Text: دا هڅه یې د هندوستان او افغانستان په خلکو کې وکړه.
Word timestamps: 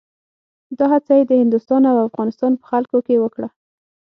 دا 0.77 0.85
هڅه 0.93 1.11
یې 1.17 1.23
د 1.27 1.31
هندوستان 1.41 1.81
او 1.91 1.97
افغانستان 2.09 2.51
په 2.59 2.65
خلکو 2.71 2.97
کې 3.07 3.21
وکړه. 3.23 3.47